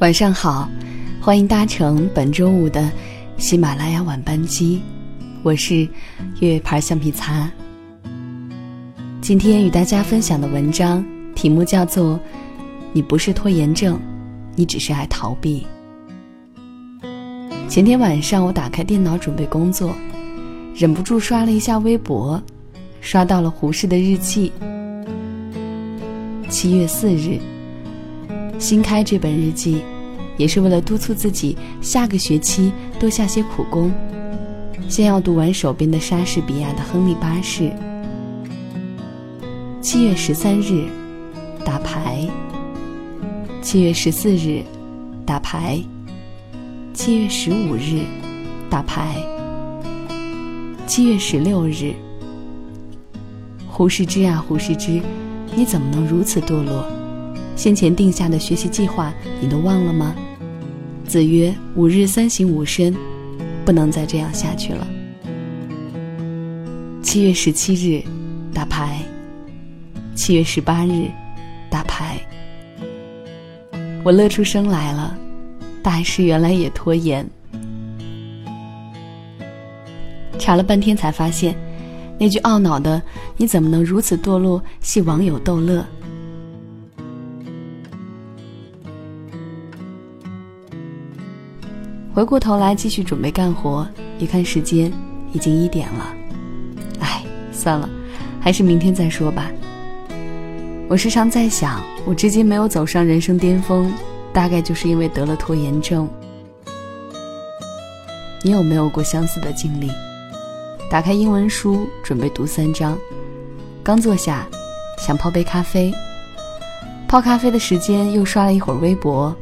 [0.00, 0.68] 晚上好，
[1.22, 2.92] 欢迎搭乘本周五的
[3.38, 4.82] 喜马拉雅晚班机，
[5.42, 5.88] 我是
[6.38, 7.50] 月月牌橡皮擦。
[9.22, 11.02] 今天与大家分享的文章
[11.34, 12.14] 题目叫做
[12.92, 13.98] 《你不是拖延症，
[14.54, 15.66] 你只是爱逃避》。
[17.66, 19.96] 前天晚上我打开电脑准备工作，
[20.74, 22.40] 忍不住刷了一下微博，
[23.00, 24.52] 刷到了胡适的日记。
[26.50, 27.40] 七月四日。
[28.58, 29.82] 新开这本日记，
[30.36, 33.92] 也是为了督促自己下个学期多下些苦功。
[34.88, 37.64] 先要读完手边的莎士比亚的《亨利八世》。
[39.80, 40.84] 七月十三日，
[41.64, 42.26] 打牌。
[43.60, 44.62] 七月十四日，
[45.26, 45.78] 打牌。
[46.94, 48.04] 七月十五日，
[48.70, 49.16] 打牌。
[50.86, 51.92] 七月十六日，
[53.68, 55.02] 胡适之啊，胡适之，
[55.54, 56.86] 你怎么能如此堕落？
[57.56, 60.14] 先前定下的学习计划，你都忘了吗？
[61.04, 62.94] 子曰：“五日三省吾身，
[63.64, 64.86] 不能再这样下去了。”
[67.02, 68.04] 七月十七日，
[68.52, 69.00] 打牌。
[70.14, 71.08] 七月十八日，
[71.70, 72.18] 打牌。
[74.04, 75.16] 我乐出声来了，
[75.82, 77.26] 大师原来也拖延。
[80.38, 81.56] 查了半天才发现，
[82.18, 83.00] 那句懊恼的
[83.38, 85.84] “你怎么能如此堕落”系网友逗乐。
[92.16, 93.86] 回过头来继续准备干活，
[94.18, 94.90] 一看时间，
[95.34, 96.14] 已经一点了。
[96.98, 97.22] 哎，
[97.52, 97.86] 算了，
[98.40, 99.50] 还是明天再说吧。
[100.88, 103.92] 我时常在想，我至今没有走上人生巅峰，
[104.32, 106.08] 大概就是因为得了拖延症。
[108.42, 109.90] 你有没有过相似的经历？
[110.90, 112.96] 打开英文书准备读三章，
[113.82, 114.46] 刚坐下，
[114.96, 115.92] 想泡杯咖啡。
[117.06, 119.36] 泡咖啡的时间又刷了一会儿微博，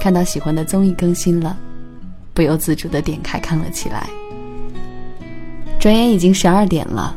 [0.00, 1.56] 看到喜欢的综艺更新了。
[2.36, 4.10] 不由自主的点开看了起来，
[5.80, 7.16] 转眼已经十二点了，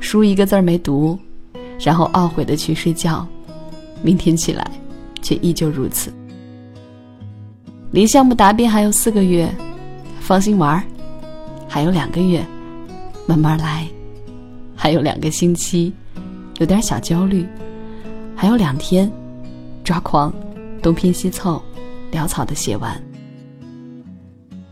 [0.00, 1.18] 书一个字儿没读，
[1.78, 3.28] 然后懊悔的去睡觉，
[4.02, 4.66] 明天起来，
[5.20, 6.10] 却依旧如此。
[7.90, 9.46] 离项目答辩还有四个月，
[10.20, 10.82] 放心玩儿，
[11.68, 12.42] 还有两个月，
[13.26, 13.86] 慢慢来，
[14.74, 15.92] 还有两个星期，
[16.60, 17.46] 有点小焦虑，
[18.34, 19.12] 还有两天，
[19.84, 20.32] 抓狂，
[20.80, 21.62] 东拼西凑，
[22.10, 22.98] 潦草的写完。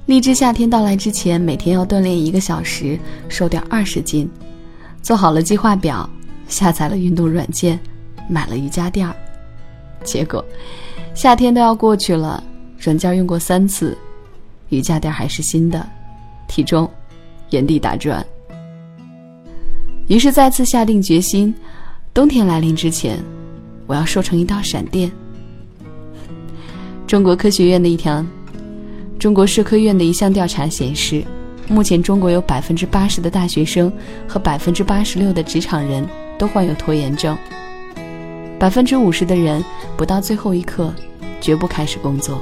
[0.07, 4.31] 立志夏天到来之前，每天要锻炼一个小时，瘦掉二十斤，
[5.01, 6.09] 做好了计划表，
[6.47, 7.81] 下载了运动软件，
[8.29, 9.17] 买了瑜伽垫儿。
[10.05, 10.45] 结果，
[11.15, 12.45] 夏天都要过去了，
[12.79, 13.97] 软件用过三次，
[14.69, 15.89] 瑜伽垫还是新的，
[16.49, 16.89] 体重
[17.49, 18.23] 原地打转。
[20.09, 21.53] 于是再次下定决心，
[22.13, 23.19] 冬天来临之前，
[23.87, 25.11] 我要瘦成一道闪电。
[27.07, 28.23] 中国科学院的一条。
[29.25, 31.25] 中国社科院的一项调查显示，
[31.67, 33.91] 目前中国有百分之八十的大学生
[34.29, 36.07] 和百分之八十六的职场人
[36.39, 37.35] 都患有拖延症。
[38.59, 39.65] 百分之五十的人
[39.97, 40.93] 不到最后一刻
[41.41, 42.39] 绝不开始工作，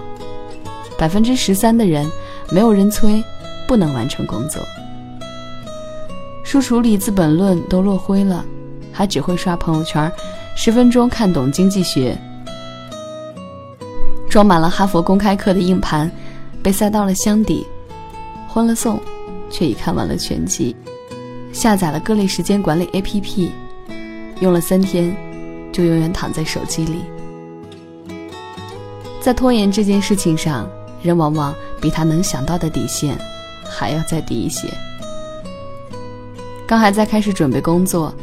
[0.99, 2.05] 百分之十三的人
[2.51, 3.23] 没有人催
[3.69, 4.61] 不能完成工作。
[6.43, 8.45] 书橱里《资本论》都落灰了，
[8.91, 10.11] 还只会刷朋友圈，
[10.57, 12.19] 十分钟看懂经济学。
[14.29, 16.11] 装满了哈佛公开课的硬盘。
[16.63, 17.67] 被塞到了箱底，
[18.49, 19.01] 欢了颂，
[19.51, 20.77] 却已看完了全集。
[21.53, 23.51] 下载了各类时间管理 APP，
[24.41, 25.15] 用了三天，
[25.73, 27.01] 就永远躺在手机里。
[29.21, 30.69] 在拖延这件事情上，
[31.03, 33.17] 人往往比他能想到的底线
[33.65, 34.69] 还要再低一些。
[36.67, 38.15] 刚还在开始准备工作，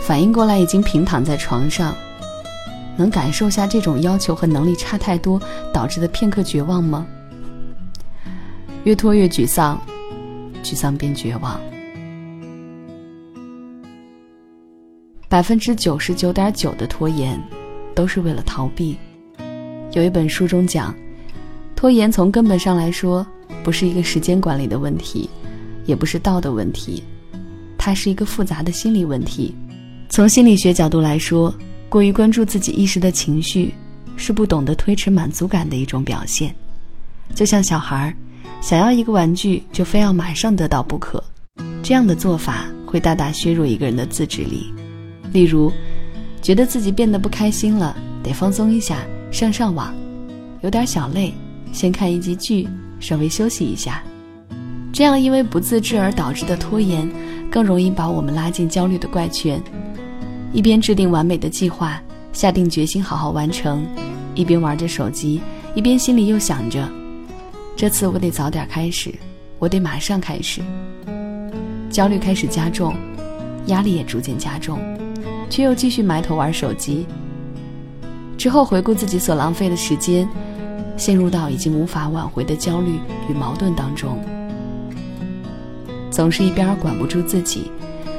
[0.00, 1.94] 反应过来已经平躺在床上，
[2.96, 5.40] 能感受下这种要求和能力差太多
[5.72, 7.06] 导致的片刻绝望吗？
[8.88, 9.78] 越拖越沮丧，
[10.62, 11.60] 沮丧变绝望。
[15.28, 17.38] 百分之九十九点九的拖延，
[17.94, 18.96] 都是为了逃避。
[19.92, 20.94] 有一本书中讲，
[21.76, 23.26] 拖延从根本上来说，
[23.62, 25.28] 不是一个时间管理的问题，
[25.84, 27.02] 也不是道德问题，
[27.76, 29.54] 它是一个复杂的心理问题。
[30.08, 31.54] 从心理学角度来说，
[31.90, 33.74] 过于关注自己一时的情绪，
[34.16, 36.54] 是不懂得推迟满足感的一种表现。
[37.34, 38.14] 就像小孩儿。
[38.60, 41.22] 想要一个玩具，就非要马上得到不可，
[41.80, 44.72] 这样的做法会大大削弱一个人的自制力。
[45.32, 45.72] 例如，
[46.42, 48.98] 觉得自己变得不开心了，得放松一下，
[49.30, 49.94] 上上网；
[50.60, 51.32] 有点小累，
[51.72, 54.02] 先看一集剧，稍微休息一下。
[54.92, 57.08] 这样因为不自制而导致的拖延，
[57.48, 59.62] 更容易把我们拉进焦虑的怪圈。
[60.52, 62.02] 一边制定完美的计划，
[62.32, 63.86] 下定决心好好完成，
[64.34, 65.40] 一边玩着手机，
[65.76, 66.88] 一边心里又想着，
[67.78, 69.14] 这次我得早点开始，
[69.60, 70.60] 我得马上开始。
[71.88, 72.92] 焦虑开始加重，
[73.66, 74.80] 压力也逐渐加重，
[75.48, 77.06] 却又继续埋头玩手机。
[78.36, 80.28] 之后回顾自己所浪费的时间，
[80.96, 82.98] 陷入到已经无法挽回的焦虑
[83.30, 84.18] 与矛盾当中。
[86.10, 87.70] 总是一边管不住自己，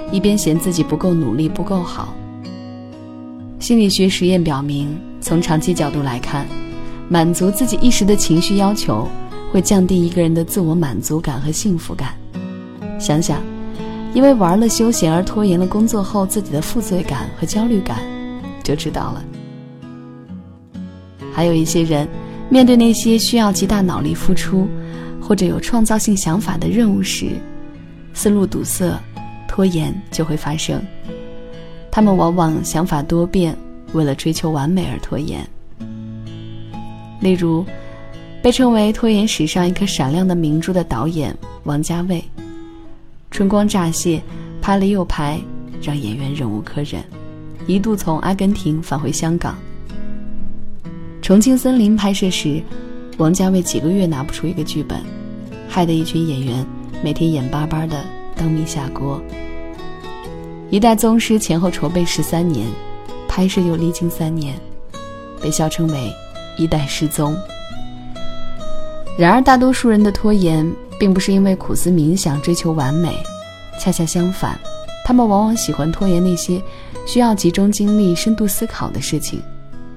[0.09, 2.15] 一边嫌自己不够努力、不够好。
[3.59, 6.45] 心理学实验表明，从长期角度来看，
[7.09, 9.05] 满足自己一时的情绪要求，
[9.51, 12.13] 会降低一个人的自我满足感和幸福感。
[12.99, 13.41] 想想。
[14.11, 17.99] 因为玩了休闲而拖延了工作后自己的负罪感和焦虑感，
[18.63, 19.23] 就知道了。
[21.31, 22.07] 还有一些人，
[22.49, 24.67] 面对那些需要极大脑力付出，
[25.21, 27.33] 或者有创造性想法的任务时，
[28.15, 28.99] 思路堵塞，
[29.47, 30.81] 拖延就会发生。
[31.91, 33.55] 他们往往想法多变，
[33.93, 35.47] 为了追求完美而拖延。
[37.21, 37.63] 例如，
[38.41, 42.23] 被称为拖延史上一颗闪亮的明珠的导演王家卫。
[43.31, 44.21] 春光乍泄，
[44.61, 45.39] 拍了又拍，
[45.81, 47.03] 让演员忍无可忍，
[47.67, 49.57] 一度从阿根廷返回香港。
[51.21, 52.61] 重庆森林拍摄时，
[53.17, 54.99] 王家卫几个月拿不出一个剧本，
[55.67, 56.65] 害得一群演员
[57.03, 58.03] 每天眼巴巴的
[58.35, 59.21] 当米下锅。
[60.71, 62.67] 一代宗师前后筹备十三年，
[63.27, 64.55] 拍摄又历经三年，
[65.41, 66.11] 被笑称为
[66.57, 67.35] 一代失踪。
[69.19, 70.67] 然而大多数人的拖延。
[70.99, 73.15] 并不是因为苦思冥想追求完美，
[73.79, 74.59] 恰恰相反，
[75.05, 76.61] 他们往往喜欢拖延那些
[77.07, 79.41] 需要集中精力、深度思考的事情，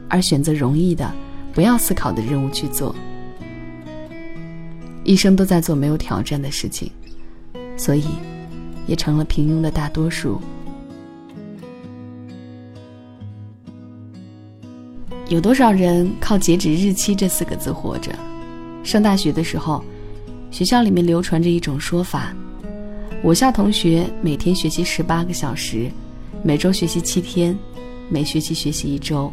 [0.09, 1.13] 而选择容易的、
[1.53, 2.95] 不要思考的任务去做。
[5.03, 6.89] 一生都在做没有挑战的事情，
[7.77, 8.05] 所以
[8.87, 10.41] 也成了平庸的大多数。
[15.27, 18.13] 有多少人靠截止日期这四个字活着？
[18.83, 19.83] 上大学的时候。
[20.51, 22.31] 学校里面流传着一种说法：
[23.23, 25.91] 我校同学每天学习十八个小时，
[26.43, 27.59] 每周学习七天，
[28.11, 29.33] 每学期学习一周。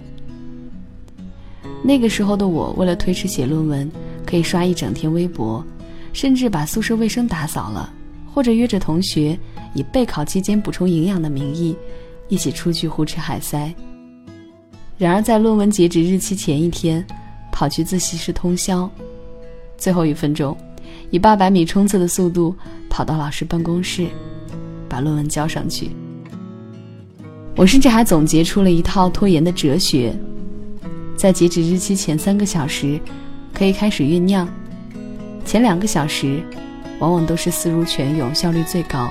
[1.84, 3.92] 那个时候的我，为了推迟写论文，
[4.26, 5.62] 可以刷一整天微博，
[6.14, 7.92] 甚至把宿舍卫生打扫了，
[8.34, 9.38] 或者约着同学
[9.74, 11.76] 以备考期间补充营养的名义，
[12.30, 13.70] 一起出去胡吃海塞。
[14.98, 17.06] 然而在论文截止日期前一天，
[17.52, 18.90] 跑去自习室通宵，
[19.80, 20.56] 最后一分钟。
[21.10, 22.56] 以八百米冲刺的速度
[22.88, 24.08] 跑到老师办公室，
[24.88, 25.90] 把论文交上去。
[27.56, 30.16] 我甚至还总结出了一套拖延的哲学：
[31.16, 33.00] 在截止日期前三个小时，
[33.54, 34.48] 可以开始酝酿；
[35.44, 36.44] 前两个小时，
[37.00, 39.10] 往往都是思如泉涌、效率最高；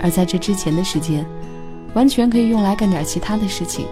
[0.00, 1.24] 而在这之前的时间，
[1.94, 3.86] 完全可以用来干点其他的事情。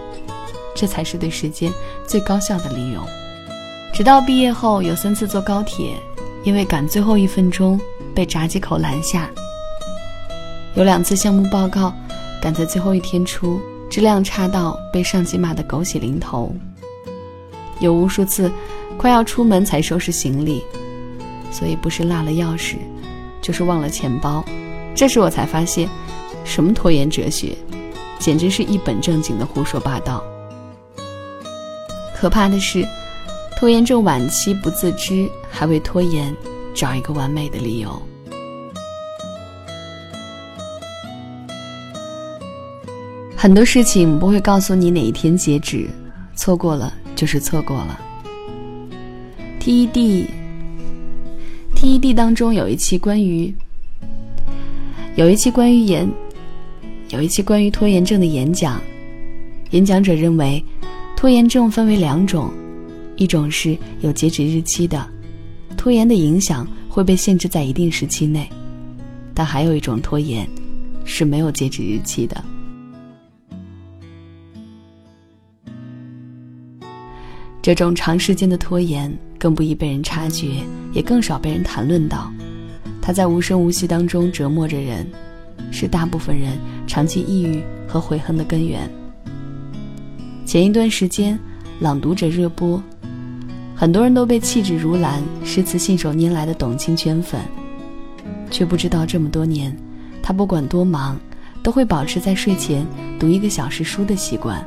[0.75, 1.71] 这才是对时间
[2.07, 3.03] 最高效的利用。
[3.93, 5.95] 直到毕业后，有三次坐高铁。
[6.43, 7.79] 因为赶最后一分钟
[8.15, 9.29] 被闸机口拦下，
[10.73, 11.93] 有两次项目报告
[12.41, 13.61] 赶在最后一天出，
[13.91, 16.51] 质量差到被上级骂得狗血淋头。
[17.79, 18.51] 有无数次
[18.97, 20.63] 快要出门才收拾行李，
[21.51, 22.77] 所以不是落了钥匙，
[23.39, 24.43] 就是忘了钱包。
[24.95, 25.87] 这时我才发现，
[26.43, 27.55] 什么拖延哲学，
[28.17, 30.23] 简直是一本正经的胡说八道。
[32.15, 32.83] 可怕的是。
[33.61, 36.35] 拖延症晚期不自知，还为拖延
[36.73, 38.01] 找一个完美的理由。
[43.37, 45.87] 很多事情不会告诉你哪一天截止，
[46.35, 48.01] 错过了就是错过了。
[49.59, 50.25] TED，TED
[52.15, 53.53] 当中有一期关于，
[55.13, 56.11] 有一期关于演，
[57.09, 58.81] 有一期关于拖延症的演讲，
[59.69, 60.65] 演讲者认为，
[61.15, 62.51] 拖延症分为两种。
[63.15, 65.07] 一种是有截止日期的，
[65.77, 68.43] 拖延的影响会被限制在一定时期内；
[69.33, 70.47] 但还有一种拖延
[71.05, 72.43] 是没有截止日期的。
[77.61, 80.63] 这种长时间的拖延更不易被人察觉，
[80.93, 82.31] 也更少被人谈论到。
[82.99, 85.05] 它在无声无息当中折磨着人，
[85.71, 88.89] 是大部分人长期抑郁和悔恨的根源。
[90.43, 91.37] 前一段时间，
[91.79, 92.81] 朗读者热播。
[93.81, 97.41] 很多人都被气质如兰、诗词信手拈来的董卿圈粉，
[98.51, 99.75] 却不知道这么多年，
[100.21, 101.19] 他不管多忙，
[101.63, 102.85] 都会保持在睡前
[103.19, 104.63] 读一个小时书的习惯，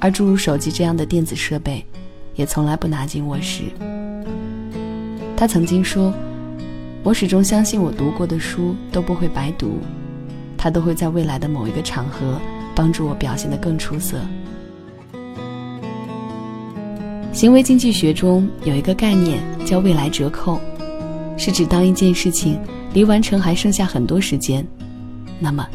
[0.00, 1.86] 而诸如手机这样的电子设备，
[2.34, 3.66] 也从来不拿进卧室。
[5.36, 6.12] 他曾经说
[7.04, 9.78] ：“我始终相信，我读过的书都不会白读，
[10.58, 12.40] 它都会在未来的某一个场合，
[12.74, 14.18] 帮助我表现得更出色。”
[17.32, 20.60] 行为经济学中有一个概念叫未来折扣，
[21.38, 22.58] 是指当一件事情
[22.92, 24.64] 离完成还剩下很多时间，
[25.40, 25.66] 那么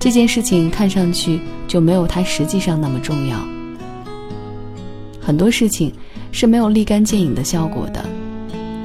[0.00, 3.38] 这件事情看上去就没有它实际上那么重要。
[5.20, 5.92] 很多事情
[6.32, 8.04] 是没有立竿见影的效果的，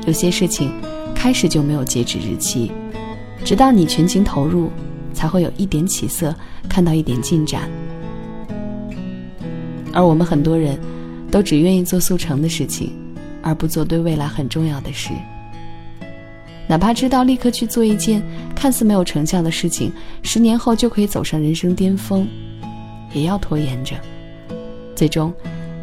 [0.06, 0.72] 有些事情
[1.16, 2.72] 开始就没有截止日期，
[3.44, 4.70] 直到你全情投入，
[5.14, 6.34] 才会有一点起色，
[6.70, 7.68] 看到一点进展。
[9.92, 10.80] 而我们很多人，
[11.30, 12.92] 都只愿意做速成的事情，
[13.42, 15.10] 而不做对未来很重要的事。
[16.68, 18.22] 哪怕知道立刻去做一件
[18.56, 22.28] 看似没有成效的事情，十年后就可以走上人生巅峰，
[23.14, 23.96] 也要拖延着，
[24.96, 25.34] 最终。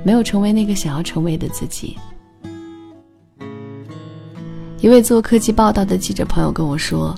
[0.04, 1.96] 没有成为那个想要成为的自己。
[4.80, 7.12] 一位做科技报道的记者朋友跟我说：“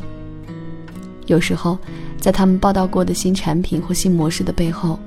[1.29, 1.77] 有时候，
[2.19, 4.99] 在他们报道过的新产品或新模式的背后，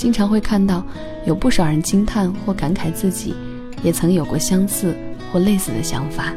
[0.00, 0.82] 经常会看到
[1.26, 3.34] 有不少人惊叹或感慨自己
[3.82, 4.96] 也曾有过相似
[5.30, 6.32] 或类似的想法。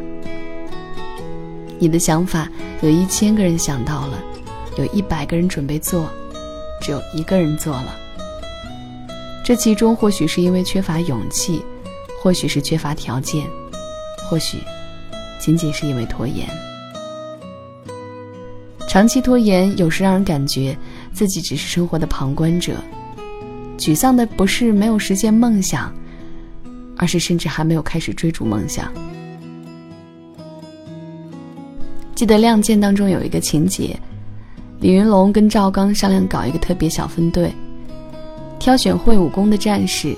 [1.80, 2.50] 你的想法
[2.82, 4.22] 有一千个人想到了，
[4.78, 6.10] 有一百个人准备做，
[6.82, 7.96] 只有一个人做了。”
[9.46, 11.64] 这其中或许是因为缺乏勇气，
[12.22, 13.48] 或许是缺乏条件，
[14.30, 14.58] 或许
[15.40, 16.46] 仅仅是因为拖延。
[18.90, 20.78] 长期拖延有时让人感觉
[21.14, 22.74] 自己只是生活的旁观者，
[23.78, 25.94] 沮丧的不是没有实现梦想，
[26.98, 28.92] 而是甚至还没有开始追逐梦想。
[32.16, 34.00] 记得《亮剑》当中有一个情节，
[34.80, 37.52] 李云龙跟赵刚商量搞一个特别小分队。
[38.60, 40.16] 挑选会武功的战士，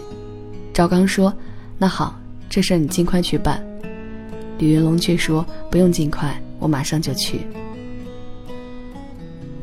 [0.72, 1.34] 赵刚说
[1.80, 2.16] ：“那好，
[2.48, 3.60] 这事你尽快去办。”
[4.60, 7.40] 李云龙却说：“不用尽快，我马上就去。”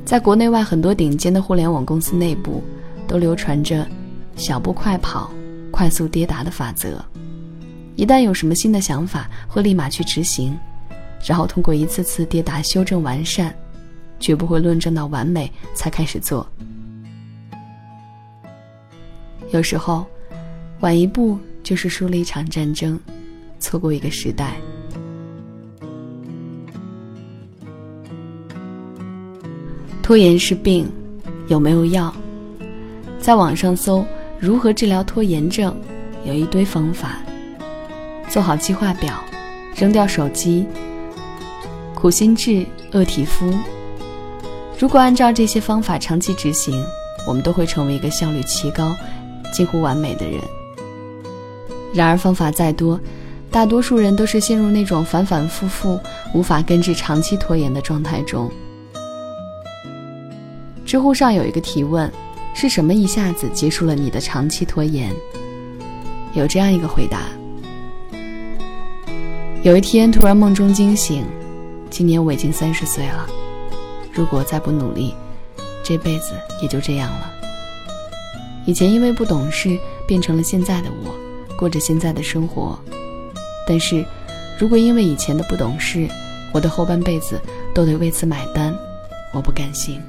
[0.04, 2.60] 在国内外很多顶尖的互联网公司内部，
[3.06, 3.86] 都流传着
[4.36, 5.30] “小步快跑，
[5.70, 7.04] 快速跌达”的法则。
[7.96, 10.56] 一旦有什么新的想法，会立马去执行，
[11.26, 13.54] 然后通过一次次跌达修正完善，
[14.18, 16.46] 绝不会论证到完美才开始做。
[19.50, 20.06] 有时候，
[20.80, 22.98] 晚一步就是输了一场战争，
[23.60, 24.56] 错过一个时代。
[30.02, 30.90] 拖延是病，
[31.48, 32.12] 有没有药？
[33.22, 34.04] 在网上搜
[34.36, 35.72] 如何治疗拖延症，
[36.24, 37.18] 有一堆方法。
[38.28, 39.14] 做好计划表，
[39.76, 40.66] 扔掉手机，
[41.94, 43.54] 苦心志，饿体肤。
[44.76, 46.84] 如果按照这些方法长期执行，
[47.24, 48.92] 我们都会成为一个效率奇高。
[49.52, 50.40] 近乎完美的人。
[51.94, 52.98] 然而，方法再多，
[53.52, 56.00] 大多数人都是陷入那种反反复复、
[56.34, 58.50] 无法根治长期拖延的状态中。
[60.84, 62.10] 知乎上有一个提问：
[62.54, 65.12] 是什么一下子结束了你的长期拖延？
[66.34, 67.24] 有这样一个回答：
[69.62, 71.24] 有一天突然梦中惊醒，
[71.90, 73.26] 今年我已经三十岁了，
[74.12, 75.14] 如果再不努力，
[75.82, 77.30] 这辈子也就这样了。
[78.64, 81.14] 以前因为不懂事，变成了现在的我，
[81.56, 82.78] 过着现在的生活。
[83.66, 84.04] 但是，
[84.58, 86.08] 如果因为以前的不懂事，
[86.52, 87.40] 我的后半辈子
[87.74, 88.72] 都得为此买单，
[89.32, 90.00] 我不甘心。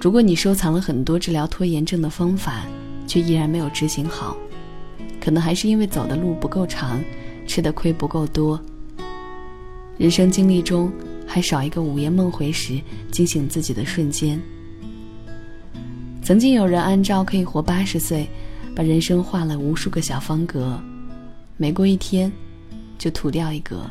[0.00, 2.64] 如果你收藏了很多治疗拖延症的方法，
[3.06, 4.36] 却依然没有执行好，
[5.20, 7.02] 可能还是因为走的路不够长，
[7.46, 8.60] 吃的亏不够多。
[9.96, 10.92] 人生经历中。
[11.30, 12.80] 还少一个午夜梦回时
[13.12, 14.40] 惊醒自己的瞬间。
[16.22, 18.26] 曾经有人按照可以活八十岁，
[18.74, 20.80] 把人生画了无数个小方格，
[21.58, 22.32] 每过一天，
[22.96, 23.82] 就涂掉一格。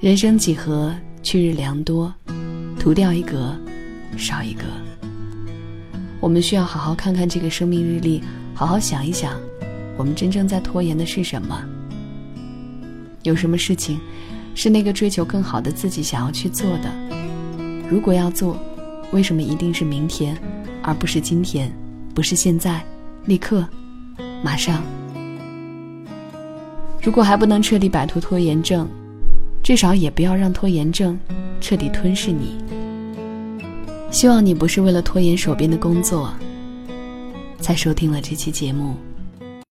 [0.00, 0.92] 人生几何，
[1.22, 2.12] 去日良多，
[2.76, 3.56] 涂掉一格，
[4.16, 4.64] 少一个。
[6.20, 8.22] 我们需要好好看看这个生命日历，
[8.54, 9.38] 好好想一想，
[9.96, 11.62] 我们真正在拖延的是什么？
[13.22, 13.98] 有什么事情？
[14.54, 16.90] 是那个追求更好的自己想要去做的。
[17.88, 18.58] 如果要做，
[19.12, 20.36] 为什么一定是明天，
[20.82, 21.72] 而不是今天？
[22.14, 22.84] 不是现在，
[23.26, 23.66] 立刻，
[24.42, 24.82] 马上。
[27.00, 28.86] 如果还不能彻底摆脱拖延症，
[29.62, 31.18] 至少也不要让拖延症
[31.60, 32.58] 彻底吞噬你。
[34.10, 36.32] 希望你不是为了拖延手边的工作，
[37.60, 38.96] 才收听了这期节目。